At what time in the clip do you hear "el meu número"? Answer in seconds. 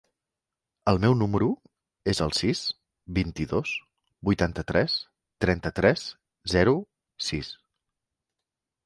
0.91-1.49